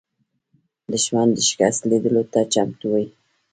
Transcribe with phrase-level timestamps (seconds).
[0.91, 3.05] دښمن د شکست لیدلو ته چمتو وي